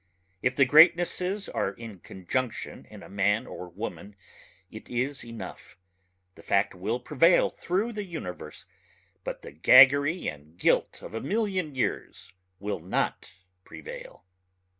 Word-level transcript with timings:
If 0.41 0.55
the 0.55 0.65
greatnesses 0.65 1.47
are 1.47 1.73
in 1.73 1.99
conjunction 1.99 2.87
in 2.89 3.03
a 3.03 3.07
man 3.07 3.45
or 3.45 3.69
woman 3.69 4.15
it 4.71 4.89
is 4.89 5.23
enough... 5.23 5.77
the 6.33 6.41
fact 6.41 6.73
will 6.73 6.99
prevail 6.99 7.51
through 7.51 7.93
the 7.93 8.03
universe... 8.03 8.65
but 9.23 9.43
the 9.43 9.51
gaggery 9.51 10.27
and 10.27 10.57
gilt 10.57 11.03
of 11.03 11.13
a 11.13 11.21
million 11.21 11.75
years 11.75 12.33
will 12.59 12.79
not 12.79 13.31
prevail. 13.63 14.25